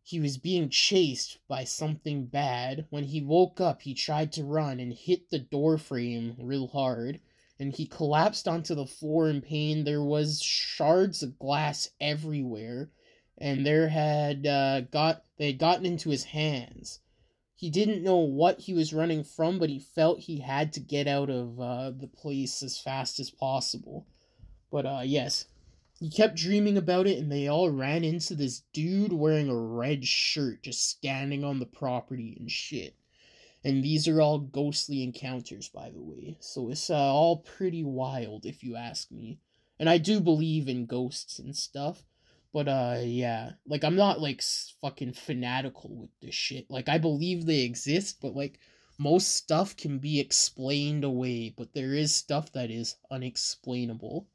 He 0.03 0.19
was 0.19 0.39
being 0.39 0.71
chased 0.71 1.37
by 1.47 1.65
something 1.65 2.25
bad. 2.25 2.87
When 2.89 3.05
he 3.05 3.21
woke 3.21 3.61
up, 3.61 3.83
he 3.83 3.93
tried 3.93 4.33
to 4.33 4.45
run 4.45 4.81
and 4.81 4.95
hit 4.95 5.29
the 5.29 5.39
door 5.39 5.77
frame 5.77 6.37
real 6.39 6.69
hard, 6.69 7.21
and 7.59 7.75
he 7.75 7.85
collapsed 7.85 8.49
onto 8.49 8.75
the 8.75 8.87
floor 8.87 9.29
in 9.29 9.43
pain. 9.43 9.85
There 9.85 10.03
was 10.03 10.41
shards 10.41 11.23
of 11.23 11.39
glass 11.39 11.91
everywhere, 12.01 12.91
and 13.37 13.67
there 13.67 13.91
had 13.91 14.47
uh, 14.47 14.81
got 14.81 15.23
they 15.37 15.49
had 15.49 15.59
gotten 15.59 15.85
into 15.85 16.09
his 16.09 16.25
hands. 16.25 17.01
He 17.55 17.69
didn't 17.69 18.05
know 18.05 18.21
what 18.21 18.61
he 18.61 18.73
was 18.73 18.95
running 18.95 19.23
from, 19.23 19.59
but 19.59 19.69
he 19.69 19.81
felt 19.81 20.21
he 20.21 20.41
had 20.41 20.73
to 20.73 20.81
get 20.81 21.07
out 21.07 21.29
of 21.29 21.61
uh, 21.61 21.91
the 21.91 22.09
place 22.09 22.63
as 22.63 22.81
fast 22.81 23.21
as 23.21 23.29
possible. 23.31 24.07
But 24.71 24.87
uh, 24.87 25.03
yes, 25.05 25.45
he 25.99 26.11
kept 26.11 26.37
dreaming 26.37 26.77
about 26.77 27.07
it, 27.07 27.19
and 27.19 27.33
they 27.33 27.49
all 27.49 27.71
ran 27.71 28.05
into 28.05 28.35
this 28.35 28.63
dude 28.73 29.13
wearing 29.13 29.49
a 29.49 29.57
red 29.57 30.05
shirt 30.05 30.63
just 30.63 30.89
standing 30.89 31.43
on 31.43 31.59
the 31.59 31.67
property 31.67 32.37
and 32.39 32.51
shit. 32.51 32.95
And 33.65 33.83
these 33.83 34.07
are 34.07 34.21
all 34.21 34.39
ghostly 34.39 35.03
encounters, 35.03 35.69
by 35.69 35.91
the 35.91 36.03
way. 36.03 36.37
So 36.41 36.69
it's 36.69 36.91
uh, 36.91 36.95
all 36.95 37.39
pretty 37.39 37.83
wild, 37.83 38.47
if 38.47 38.63
you 38.63 38.77
ask 38.77 39.11
me. 39.11 39.41
And 39.79 39.89
I 39.89 39.99
do 39.99 40.21
believe 40.21 40.69
in 40.69 40.87
ghosts 40.87 41.39
and 41.39 41.57
stuff. 41.57 42.05
But 42.53 42.69
uh 42.69 43.01
yeah, 43.03 43.51
like 43.67 43.85
I'm 43.85 43.97
not 43.97 44.19
like 44.21 44.41
fucking 44.81 45.13
fanatical 45.13 45.95
with 45.95 46.11
this 46.23 46.35
shit. 46.35 46.71
Like 46.71 46.89
I 46.89 46.97
believe 46.97 47.45
they 47.45 47.61
exist, 47.61 48.19
but 48.23 48.35
like 48.35 48.59
most 48.99 49.37
stuff 49.37 49.77
can 49.77 49.99
be 49.99 50.21
explained 50.21 51.05
away, 51.05 51.53
but 51.55 51.75
there 51.75 51.93
is 51.93 52.15
stuff 52.15 52.53
that 52.53 52.71
is 52.71 52.97
unexplainable. 53.11 54.27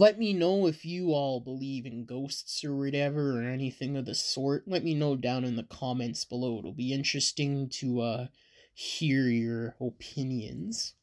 Let 0.00 0.18
me 0.18 0.32
know 0.32 0.66
if 0.66 0.86
you 0.86 1.12
all 1.12 1.40
believe 1.40 1.84
in 1.84 2.06
ghosts 2.06 2.64
or 2.64 2.74
whatever 2.74 3.38
or 3.38 3.42
anything 3.42 3.98
of 3.98 4.06
the 4.06 4.14
sort. 4.14 4.66
Let 4.66 4.82
me 4.82 4.94
know 4.94 5.14
down 5.14 5.44
in 5.44 5.56
the 5.56 5.62
comments 5.62 6.24
below. 6.24 6.58
It'll 6.58 6.72
be 6.72 6.94
interesting 6.94 7.68
to 7.80 8.00
uh 8.00 8.26
hear 8.72 9.28
your 9.28 9.76
opinions. 9.78 10.94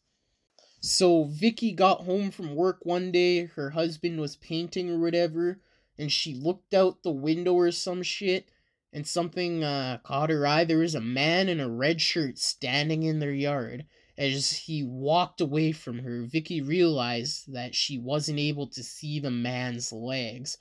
So 0.81 1.25
Vicky 1.25 1.73
got 1.73 2.05
home 2.05 2.31
from 2.31 2.55
work 2.55 2.79
one 2.81 3.11
day, 3.11 3.45
her 3.45 3.69
husband 3.69 4.19
was 4.19 4.35
painting 4.35 4.89
or 4.89 4.97
whatever, 4.97 5.59
and 5.99 6.11
she 6.11 6.33
looked 6.33 6.73
out 6.73 7.03
the 7.03 7.11
window 7.11 7.53
or 7.53 7.71
some 7.71 8.01
shit, 8.01 8.49
and 8.91 9.05
something 9.05 9.63
uh, 9.63 9.99
caught 10.01 10.31
her 10.31 10.47
eye. 10.47 10.63
There 10.63 10.79
was 10.79 10.95
a 10.95 11.01
man 11.01 11.49
in 11.49 11.59
a 11.59 11.69
red 11.69 12.01
shirt 12.01 12.39
standing 12.39 13.03
in 13.03 13.19
their 13.19 13.31
yard. 13.31 13.85
As 14.17 14.51
he 14.51 14.83
walked 14.83 15.41
away 15.41 15.71
from 15.71 15.99
her, 15.99 16.23
Vicky 16.23 16.59
realized 16.59 17.53
that 17.53 17.75
she 17.75 17.99
wasn't 17.99 18.39
able 18.39 18.65
to 18.67 18.83
see 18.83 19.19
the 19.19 19.29
man's 19.29 19.93
legs. 19.93 20.57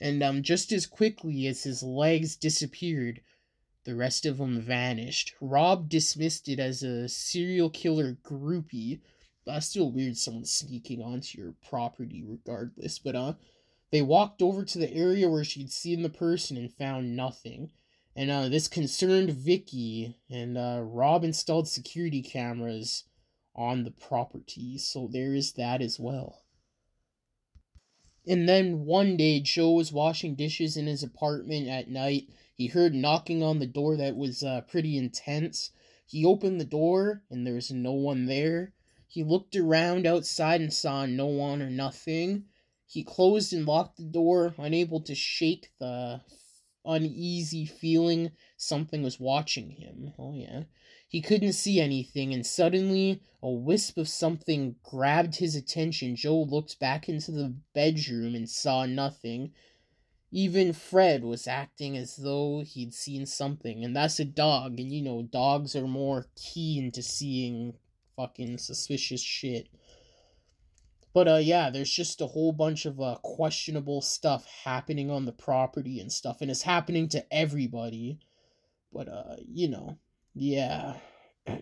And 0.00 0.22
um, 0.22 0.42
just 0.42 0.70
as 0.70 0.86
quickly 0.86 1.46
as 1.48 1.64
his 1.64 1.82
legs 1.82 2.36
disappeared, 2.36 3.20
the 3.84 3.96
rest 3.96 4.26
of 4.26 4.38
them 4.38 4.60
vanished. 4.60 5.34
Rob 5.40 5.88
dismissed 5.88 6.48
it 6.48 6.60
as 6.60 6.82
a 6.82 7.08
serial 7.08 7.70
killer 7.70 8.16
groupie. 8.22 9.00
That's 9.44 9.66
still 9.66 9.90
weird 9.90 10.16
someone 10.16 10.44
sneaking 10.44 11.02
onto 11.02 11.38
your 11.38 11.54
property 11.68 12.22
regardless. 12.22 12.98
But 12.98 13.16
uh 13.16 13.34
they 13.90 14.02
walked 14.02 14.40
over 14.40 14.64
to 14.64 14.78
the 14.78 14.92
area 14.94 15.28
where 15.28 15.42
she'd 15.42 15.72
seen 15.72 16.02
the 16.02 16.10
person 16.10 16.56
and 16.56 16.72
found 16.72 17.16
nothing. 17.16 17.72
And 18.20 18.30
uh, 18.30 18.50
this 18.50 18.68
concerned 18.68 19.30
Vicky, 19.30 20.14
and 20.28 20.58
uh, 20.58 20.82
Rob 20.82 21.24
installed 21.24 21.68
security 21.68 22.20
cameras 22.20 23.04
on 23.56 23.84
the 23.84 23.92
property, 23.92 24.76
so 24.76 25.08
there 25.10 25.34
is 25.34 25.54
that 25.54 25.80
as 25.80 25.98
well. 25.98 26.42
And 28.26 28.46
then 28.46 28.84
one 28.84 29.16
day, 29.16 29.40
Joe 29.40 29.70
was 29.70 29.90
washing 29.90 30.34
dishes 30.34 30.76
in 30.76 30.86
his 30.86 31.02
apartment 31.02 31.68
at 31.68 31.88
night. 31.88 32.28
He 32.54 32.66
heard 32.66 32.94
knocking 32.94 33.42
on 33.42 33.58
the 33.58 33.66
door 33.66 33.96
that 33.96 34.18
was 34.18 34.42
uh, 34.42 34.60
pretty 34.68 34.98
intense. 34.98 35.70
He 36.04 36.26
opened 36.26 36.60
the 36.60 36.66
door, 36.66 37.22
and 37.30 37.46
there 37.46 37.54
was 37.54 37.70
no 37.70 37.92
one 37.92 38.26
there. 38.26 38.74
He 39.08 39.24
looked 39.24 39.56
around 39.56 40.06
outside 40.06 40.60
and 40.60 40.74
saw 40.74 41.06
no 41.06 41.24
one 41.24 41.62
or 41.62 41.70
nothing. 41.70 42.44
He 42.86 43.02
closed 43.02 43.54
and 43.54 43.64
locked 43.64 43.96
the 43.96 44.02
door, 44.02 44.54
unable 44.58 45.00
to 45.04 45.14
shake 45.14 45.70
the 45.78 46.20
uneasy 46.84 47.66
feeling 47.66 48.30
something 48.56 49.02
was 49.02 49.20
watching 49.20 49.70
him. 49.70 50.12
Oh, 50.18 50.34
yeah. 50.34 50.64
He 51.08 51.20
couldn't 51.20 51.54
see 51.54 51.80
anything, 51.80 52.32
and 52.32 52.46
suddenly 52.46 53.20
a 53.42 53.50
wisp 53.50 53.98
of 53.98 54.08
something 54.08 54.76
grabbed 54.82 55.36
his 55.36 55.56
attention. 55.56 56.14
Joe 56.14 56.42
looked 56.42 56.78
back 56.78 57.08
into 57.08 57.32
the 57.32 57.54
bedroom 57.74 58.34
and 58.34 58.48
saw 58.48 58.86
nothing. 58.86 59.52
Even 60.30 60.72
Fred 60.72 61.24
was 61.24 61.48
acting 61.48 61.96
as 61.96 62.14
though 62.14 62.62
he'd 62.64 62.94
seen 62.94 63.26
something, 63.26 63.84
and 63.84 63.96
that's 63.96 64.20
a 64.20 64.24
dog, 64.24 64.78
and 64.78 64.92
you 64.92 65.02
know, 65.02 65.22
dogs 65.22 65.74
are 65.74 65.88
more 65.88 66.26
keen 66.36 66.92
to 66.92 67.02
seeing 67.02 67.74
fucking 68.14 68.58
suspicious 68.58 69.20
shit. 69.20 69.68
But 71.12 71.26
uh 71.26 71.36
yeah, 71.36 71.70
there's 71.70 71.90
just 71.90 72.20
a 72.20 72.26
whole 72.26 72.52
bunch 72.52 72.86
of 72.86 73.00
uh 73.00 73.16
questionable 73.22 74.00
stuff 74.00 74.46
happening 74.64 75.10
on 75.10 75.24
the 75.24 75.32
property 75.32 75.98
and 76.00 76.12
stuff 76.12 76.40
and 76.40 76.50
it's 76.50 76.62
happening 76.62 77.08
to 77.10 77.24
everybody. 77.34 78.20
But 78.92 79.08
uh 79.08 79.36
you 79.46 79.68
know, 79.68 79.98
yeah. 80.34 80.96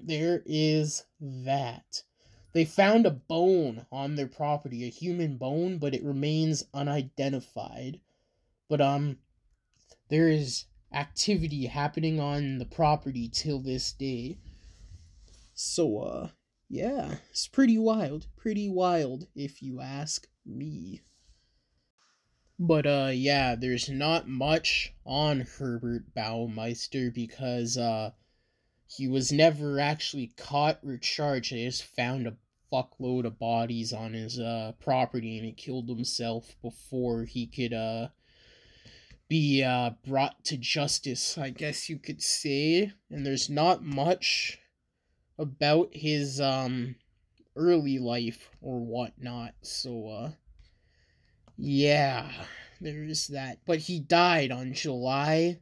There 0.03 0.43
is 0.45 1.05
that. 1.21 2.03
They 2.53 2.65
found 2.65 3.07
a 3.07 3.11
bone 3.11 3.87
on 3.93 4.17
their 4.17 4.27
property, 4.27 4.85
a 4.85 4.91
human 4.91 5.37
bone, 5.37 5.79
but 5.79 5.95
it 5.95 6.05
remains 6.05 6.65
unidentified. 6.75 8.01
But 8.69 8.83
um 8.83 9.19
there 10.11 10.29
is 10.29 10.67
activity 10.93 11.67
happening 11.67 12.21
on 12.21 12.59
the 12.59 12.67
property 12.67 13.31
till 13.33 13.61
this 13.61 13.93
day. 13.93 14.39
So 15.55 15.99
uh 16.01 16.29
yeah, 16.69 17.17
it's 17.31 17.49
pretty 17.49 17.79
wild. 17.79 18.27
Pretty 18.37 18.69
wild, 18.69 19.27
if 19.35 19.63
you 19.63 19.81
ask 19.81 20.29
me. 20.45 21.01
But, 22.59 22.87
uh, 22.87 23.11
yeah, 23.15 23.55
there's 23.55 23.89
not 23.89 24.29
much 24.29 24.93
on 25.07 25.41
Herbert 25.41 26.15
Baumeister 26.15 27.15
because, 27.15 27.79
uh, 27.79 28.11
he 28.87 29.07
was 29.07 29.31
never 29.31 29.79
actually 29.81 30.33
caught 30.37 30.81
or 30.85 30.99
charged. 30.99 31.53
They 31.53 31.65
just 31.65 31.85
found 31.85 32.27
a 32.27 32.37
fuckload 32.73 33.25
of 33.25 33.39
bodies 33.39 33.93
on 33.93 34.13
his, 34.13 34.39
uh, 34.39 34.73
property 34.81 35.39
and 35.39 35.47
he 35.47 35.53
killed 35.53 35.89
himself 35.89 36.57
before 36.61 37.25
he 37.25 37.47
could, 37.47 37.73
uh, 37.73 38.09
be, 39.29 39.63
uh, 39.63 39.91
brought 40.05 40.45
to 40.47 40.57
justice, 40.57 41.39
I 41.39 41.51
guess 41.51 41.89
you 41.89 41.99
could 41.99 42.23
say. 42.23 42.93
And 43.09 43.25
there's 43.25 43.49
not 43.49 43.85
much 43.85 44.59
about 45.39 45.91
his 45.93 46.41
um 46.41 46.97
early 47.57 47.99
life 47.99 48.51
or 48.61 48.81
whatnot. 48.81 49.55
So 49.63 50.09
uh 50.09 50.31
yeah, 51.57 52.31
there 52.81 53.05
is 53.05 53.29
that. 53.29 53.59
But 53.67 53.79
he 53.81 54.01
died 54.01 54.51
on 54.53 54.73
July 54.73 55.61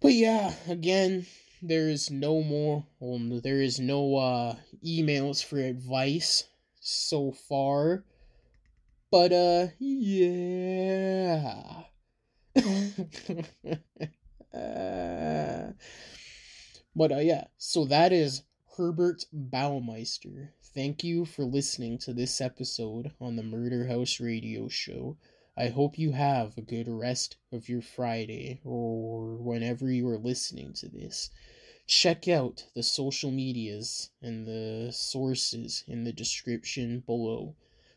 But 0.00 0.12
yeah, 0.12 0.52
again, 0.68 1.26
there 1.66 1.88
is 1.88 2.10
no 2.10 2.42
more, 2.42 2.84
there 3.00 3.62
is 3.62 3.80
no 3.80 4.16
uh, 4.16 4.56
emails 4.84 5.42
for 5.42 5.58
advice 5.58 6.44
so 6.80 7.32
far. 7.32 8.04
But, 9.10 9.32
uh, 9.32 9.68
yeah. 9.78 11.84
uh, 12.56 13.32
but, 16.94 17.12
uh, 17.12 17.18
yeah, 17.18 17.46
so 17.56 17.84
that 17.86 18.12
is 18.12 18.42
Herbert 18.76 19.24
Baumeister. 19.32 20.50
Thank 20.74 21.04
you 21.04 21.24
for 21.24 21.44
listening 21.44 21.98
to 21.98 22.12
this 22.12 22.40
episode 22.40 23.12
on 23.20 23.36
the 23.36 23.42
Murder 23.42 23.86
House 23.86 24.20
Radio 24.20 24.68
Show. 24.68 25.16
I 25.56 25.68
hope 25.68 25.98
you 25.98 26.12
have 26.12 26.58
a 26.58 26.62
good 26.62 26.88
rest 26.88 27.36
of 27.52 27.68
your 27.68 27.80
Friday 27.80 28.60
or 28.64 29.36
whenever 29.36 29.90
you 29.90 30.08
are 30.08 30.18
listening 30.18 30.72
to 30.74 30.88
this. 30.88 31.30
Check 31.86 32.28
out 32.28 32.64
the 32.74 32.82
social 32.82 33.30
medias 33.30 34.10
and 34.22 34.46
the 34.46 34.90
sources 34.90 35.84
in 35.86 36.04
the 36.04 36.14
description 36.14 37.00
below. 37.00 37.56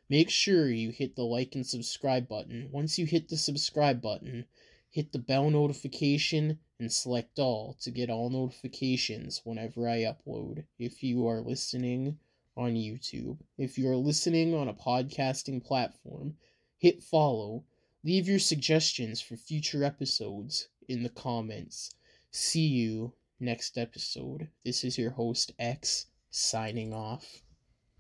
Make 0.09 0.29
sure 0.29 0.69
you 0.69 0.89
hit 0.89 1.15
the 1.15 1.23
like 1.23 1.55
and 1.55 1.65
subscribe 1.65 2.27
button. 2.27 2.69
Once 2.71 2.99
you 2.99 3.05
hit 3.05 3.29
the 3.29 3.37
subscribe 3.37 4.01
button, 4.01 4.45
hit 4.89 5.13
the 5.13 5.19
bell 5.19 5.49
notification 5.49 6.59
and 6.79 6.91
select 6.91 7.39
all 7.39 7.77
to 7.81 7.89
get 7.89 8.09
all 8.09 8.29
notifications 8.29 9.41
whenever 9.45 9.87
I 9.87 9.99
upload 9.99 10.65
if 10.77 11.01
you 11.01 11.25
are 11.27 11.39
listening 11.39 12.19
on 12.57 12.73
YouTube. 12.73 13.37
If 13.57 13.77
you 13.77 13.89
are 13.89 13.95
listening 13.95 14.53
on 14.53 14.67
a 14.67 14.73
podcasting 14.73 15.63
platform, 15.63 16.35
hit 16.77 17.01
follow. 17.01 17.63
Leave 18.03 18.27
your 18.27 18.39
suggestions 18.39 19.21
for 19.21 19.37
future 19.37 19.83
episodes 19.83 20.67
in 20.89 21.03
the 21.03 21.09
comments. 21.09 21.95
See 22.31 22.67
you 22.67 23.13
next 23.39 23.77
episode. 23.77 24.49
This 24.65 24.83
is 24.83 24.97
your 24.97 25.11
host 25.11 25.51
X 25.59 26.07
signing 26.29 26.93
off. 26.93 27.43